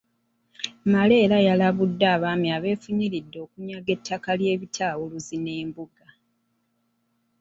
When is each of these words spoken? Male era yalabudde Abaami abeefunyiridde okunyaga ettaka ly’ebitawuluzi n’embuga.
Male 0.91 1.15
era 1.25 1.37
yalabudde 1.47 2.05
Abaami 2.15 2.47
abeefunyiridde 2.57 3.37
okunyaga 3.45 3.89
ettaka 3.95 4.29
ly’ebitawuluzi 4.39 5.35
n’embuga. 5.39 6.07